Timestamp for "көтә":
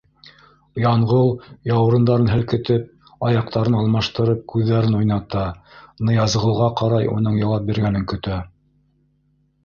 8.13-8.39